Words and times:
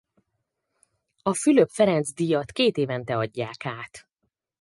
A 1.21 1.33
Fülöp 1.33 1.69
Ferenc-díjat 1.69 2.51
kétévente 2.51 3.17
adják 3.17 3.65
át. 3.65 4.07